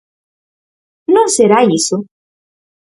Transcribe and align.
¿Non 1.13 1.27
será 1.35 1.59
iso? 1.79 1.97